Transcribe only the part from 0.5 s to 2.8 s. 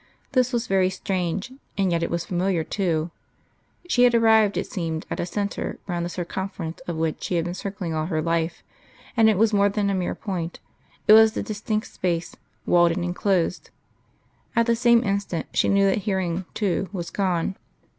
was very strange, and yet it was familiar,